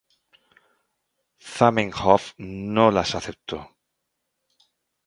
Zamenhof 1.39 2.33
no 2.39 2.89
las 2.89 3.13
aceptó. 3.13 3.77